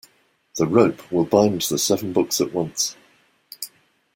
The 0.55 0.65
rope 0.65 1.11
will 1.11 1.25
bind 1.25 1.61
the 1.61 1.77
seven 1.77 2.11
books 2.11 2.41
at 2.41 2.53
once. 2.53 2.95